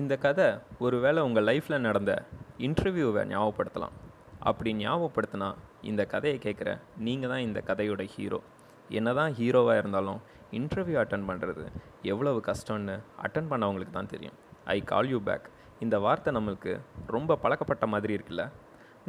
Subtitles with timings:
[0.00, 0.46] இந்த கதை
[0.84, 2.12] ஒருவேளை உங்கள் லைஃப்பில் நடந்த
[2.66, 3.94] இன்டர்வியூவை ஞாபகப்படுத்தலாம்.
[4.48, 5.48] அப்படி ஞாபகப்படுத்தினா
[5.90, 6.70] இந்த கதையை கேட்குற
[7.06, 8.38] நீங்கள் தான் இந்த கதையோட ஹீரோ
[8.98, 10.20] என்ன தான் ஹீரோவாக இருந்தாலும்
[10.58, 11.64] இன்டர்வியூ அட்டன் பண்ணுறது
[12.12, 12.94] எவ்வளவு கஷ்டம்னு
[13.24, 14.36] அட்டன் பண்ணவங்களுக்கு தான் தெரியும்.
[14.76, 15.48] ஐ கால் யூ பேக்
[15.84, 16.72] இந்த வார்த்தை நம்மளுக்கு
[17.16, 18.44] ரொம்ப பழக்கப்பட்ட மாதிரி இருக்குல்ல?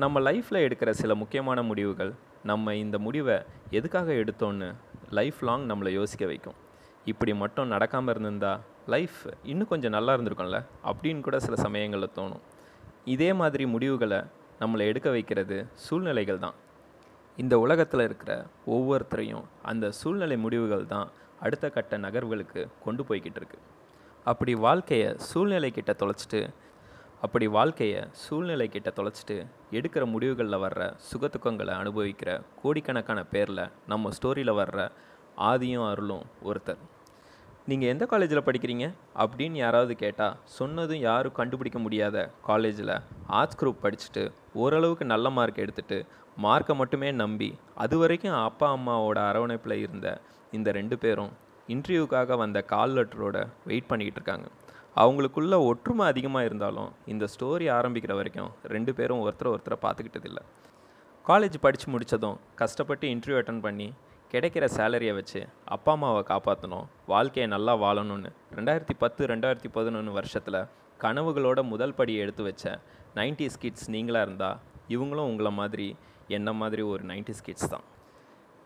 [0.04, 2.12] நம்ம லைஃப்பில் எடுக்கிற சில முக்கியமான முடிவுகள்
[2.52, 3.38] நம்ம இந்த முடிவை
[3.78, 4.70] எதுக்காக எடுத்தோன்னு
[5.20, 6.60] லைஃப் லாங் நம்மளை யோசிக்க வைக்கும்.
[7.12, 8.54] இப்படி மட்டும் நடக்காமல் இருந்திருந்தா
[8.94, 9.20] லைஃப்
[9.52, 12.44] இன்னும் கொஞ்சம் நல்லா இருந்திருக்கும்ல அப்படின்னு கூட சில சமயங்களில் தோணும்.
[13.14, 14.20] இதே மாதிரி முடிவுகளை
[14.62, 16.58] நம்மளை எடுக்க வைக்கிறது சூழ்நிலைகள் தான்.
[17.38, 18.32] இந்த உலகத்தில் இருக்கிற
[18.76, 21.08] ஒவ்வொருத்தரையும் அந்த சூழ்நிலை முடிவுகள் தான்
[21.46, 23.60] அடுத்த கட்ட நகர்வுகளுக்கு கொண்டு போய்கிட்டு இருக்கு.
[24.32, 26.42] அப்படி வாழ்க்கையை சூழ்நிலை கிட்ட தொலைச்சிட்டு
[27.26, 29.36] அப்படி வாழ்க்கையை சூழ்நிலை கிட்ட தொலைச்சிட்டு
[29.78, 32.30] எடுக்கிற முடிவுகளில் வர்ற சுகத்துக்கங்களை அனுபவிக்கிற
[32.62, 34.80] கோடிக்கணக்கான பேரில் நம்ம ஸ்டோரியில் வர்ற
[35.50, 36.82] ஆதியும் அருளும் ஒருத்தர்.
[37.72, 38.86] நீங்கள் எந்த காலேஜில் படிக்கிறீங்க?
[39.24, 42.92] அப்படின்னு யாராவது கேட்டால் சொன்னதும் யாரும் கண்டுபிடிக்க முடியாத காலேஜில்
[43.40, 45.98] ஆர்ட்ஸ் குரூப் படிச்சுட்டு ஓரளவுக்கு நல்ல மார்க் எடுத்துட்டு
[46.46, 47.50] மார்க்கை மட்டுமே நம்பி
[47.84, 50.08] அது வரைக்கும் அப்பா அம்மாவோட அரவணைப்பில் இருந்த
[50.52, 51.32] இந்த ரெண்டு பேரும்
[51.68, 54.48] இன்டர்வியூக்காக வந்த கால் லெட்டரோட வெயிட் பண்ணிக்கிட்டு இருக்காங்க.
[55.04, 60.46] அவங்களுக்குள்ள ஒற்றுமை அதிகமாக இருந்தாலும் இந்த ஸ்டோரி ஆரம்பிக்கிற வரைக்கும் ரெண்டு பேரும் ஒருத்தரை ஒருத்தரை பார்த்துக்கிட்டதில்லை.
[61.28, 63.90] காலேஜ் படித்து முடித்ததும் கஷ்டப்பட்டு இன்டர்வியூ அட்டன் பண்ணி
[64.32, 70.60] கிடைக்கிற சேலரியை வச்சு அப்பா அம்மாவை காப்பாற்றணும் வாழ்க்கையை நல்லா வாழணும்னு ரெண்டாயிரத்தி பத்து ரெண்டாயிரத்தி பதினொன்று வருஷத்தில்
[71.00, 72.80] கனவுகளோட முதல் படியை எடுத்து வச்ச
[73.16, 75.88] நைன்டி ஸ்கிட்ஸ் நீங்களாக இருந்தால் இவங்களும் உங்களை மாதிரி
[76.38, 77.86] என்ன மாதிரி ஒரு நைன்டி ஸ்கிட்ஸ் தான்.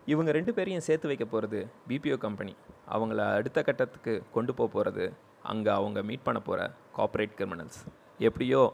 [0.06, 2.54] இவங்க ரெண்டு பேரையும் சேர்த்து வைக்க போகிறது பிபிஓ கம்பெனி
[2.96, 5.06] அவங்கள அடுத்த கட்டத்துக்கு கொண்டு போக போகிறது
[5.42, 7.80] அங்கே அவங்க மீட் பண்ண போகிற கார்ப்பரேட் கிரிமினல்ஸ்
[8.18, 8.72] எப்படியோ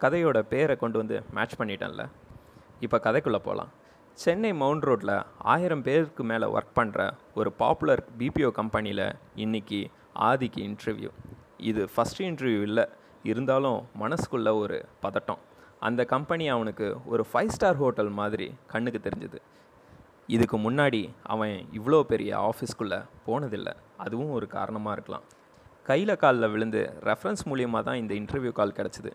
[0.00, 2.04] கதையோட பேரை கொண்டு வந்து மேட்ச் பண்ணிட்டேன்ல.
[2.80, 3.70] இப்போ கதைக்குள்ளே போகலாம்
[4.22, 5.12] சென்னை மவுண்ட் ரோட்டில்
[5.52, 7.00] ஆயிரம் பேருக்கு மேலே ஒர்க் பண்ணுற
[7.34, 9.06] ஒரு பாப்புலர் பிபிஓ கம்பெனியில்
[9.44, 9.78] இன்றைக்கி
[10.28, 11.10] ஆதிக்கு இன்டர்வியூ
[11.70, 12.84] இது ஃபஸ்ட் இன்டர்வியூ இல்லை
[13.30, 15.40] இருந்தாலும் மனசுக்குள்ள ஒரு பதட்டம்.
[15.88, 19.38] அந்த கம்பெனி அவனுக்கு ஒரு ஃபைவ் ஸ்டார் ஹோட்டல் மாதிரி கண்ணுக்கு தெரிஞ்சுது.
[20.36, 21.02] இதுக்கு முன்னாடி
[21.34, 23.74] அவன் இவ்வளோ பெரிய ஆஃபீஸ்க்குள்ளே போனதில்லை.
[24.04, 25.26] அதுவும் ஒரு காரணமாக இருக்கலாம்.
[25.90, 29.12] கையில் காலில் விழுந்து ரெஃபரன்ஸ் மூலியமாக தான் இந்த இன்டர்வியூ கால் கிடச்சிது.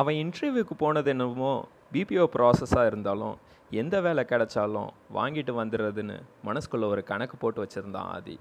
[0.00, 1.54] அவன் இன்டர்வியூக்கு போனது என்னமோ
[1.92, 3.36] பிபிஓ ப்ராசஸாக இருந்தாலும்
[3.70, 8.38] எந்த வேலை கிடைச்சாலும் வாங்கிட்டு வந்துடுறதுன்னு மனசுக்குள்ளே ஒரு கணக்கு போட்டு வச்சுருந்தான் ஆதி.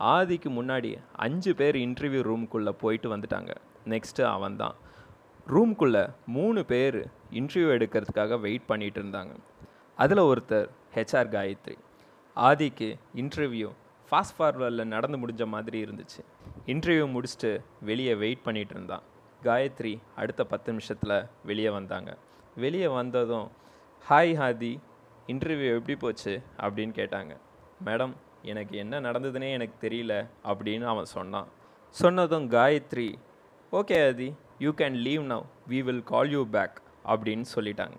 [0.00, 3.54] ஆதிக்கு முன்னாடி அஞ்சு பேர் இன்டர்வியூ ரூம்குள்ளே போயிட்டு வந்துட்டாங்க.
[3.84, 4.74] நெக்ஸ்ட்டு அவன் தான்
[5.48, 6.98] ரூம்குள்ளே மூணு பேர்
[7.30, 9.34] இன்டர்வியூ எடுக்கிறதுக்காக வெயிட் பண்ணிகிட்டு இருந்தாங்க.
[9.96, 11.76] அதில் ஒருத்தர் ஹெச்ஆர் காயத்ரி.
[12.36, 13.70] ஆதிக்கு இன்டர்வியூ
[14.10, 16.22] ஃபாஸ்ட் ஃபார்வர்டில் நடந்து முடிஞ்ச மாதிரி இருந்துச்சு.
[16.66, 19.02] இன்டர்வியூ முடிச்சுட்டு வெளியே வெயிட் பண்ணிகிட்டு இருந்தான்.
[19.42, 22.16] காயத்ரி அடுத்த பத்து நிமிஷத்தில் வெளியே வந்தாங்க.
[22.56, 23.48] வெளியே வந்ததும்
[24.08, 24.80] ஹாய் ஹாதி
[25.26, 26.40] இன்டர்வியூ எப்படி போச்சு?
[26.62, 27.36] அப்படின்னு கேட்டாங்க.
[27.84, 28.12] மேடம்
[28.42, 31.48] எனக்கு என்ன நடந்ததுன்னே எனக்கு தெரியல அப்படின்னு அவன் சொன்னான்.
[31.90, 33.14] சொன்னதும் Gayathri
[33.72, 37.98] okay Aadhi you can leave now we will call you back அப்படின்னு சொல்லிட்டாங்க.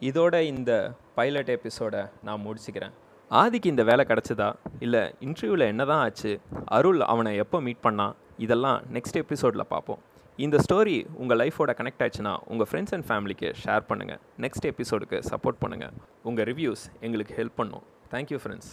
[0.00, 2.92] இதோட இந்த பைலட் எபிசோடை நான் முடிச்சுக்கிறேன்.
[3.30, 4.54] ஆதிக்கு இந்த வேலை கிடச்சதா?
[4.78, 6.40] இல்லை இன்டர்வியூவில் என்ன தான் ஆச்சு?
[6.66, 8.14] அருள் அவனை எப்போ மீட் பண்ணான்?
[8.36, 9.98] இதெல்லாம் நெக்ஸ்ட் எபிசோடில் பார்ப்போம்.
[10.44, 15.58] இந்த ஸ்டோரி உங்கள் லைஃபோட கனெக்ட் ஆச்சுன்னா உங்கள் ஃப்ரெண்ட்ஸ் அண்ட் ஃபேமிலிக்கு ஷேர் பண்ணுங்கள் நெக்ஸ்ட் எபிசோடுக்கு சப்போர்ட்
[15.62, 15.94] பண்ணுங்கள்
[16.28, 17.84] உங்கள் ரிவ்யூஸ் எங்களுக்கு ஹெல்ப் பண்ணும்.
[18.14, 18.70] Thank you friends